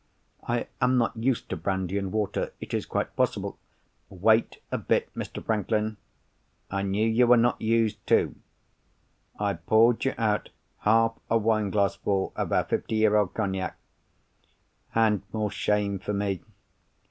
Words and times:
"I 0.47 0.65
am 0.81 0.97
not 0.97 1.15
used 1.15 1.47
to 1.49 1.55
brandy 1.55 1.99
and 1.99 2.11
water. 2.11 2.53
It 2.59 2.73
is 2.73 2.87
quite 2.87 3.15
possible——" 3.15 3.59
"Wait 4.09 4.59
a 4.71 4.79
bit, 4.79 5.13
Mr. 5.13 5.45
Franklin. 5.45 5.97
I 6.71 6.81
knew 6.81 7.07
you 7.07 7.27
were 7.27 7.37
not 7.37 7.61
used, 7.61 8.07
too. 8.07 8.33
I 9.39 9.53
poured 9.53 10.03
you 10.03 10.15
out 10.17 10.49
half 10.79 11.13
a 11.29 11.37
wineglass 11.37 11.97
full 11.97 12.33
of 12.35 12.51
our 12.51 12.63
fifty 12.63 12.95
year 12.95 13.15
old 13.15 13.35
Cognac; 13.35 13.77
and 14.95 15.21
(more 15.31 15.51
shame 15.51 15.99
for 15.99 16.13
me!) 16.13 16.41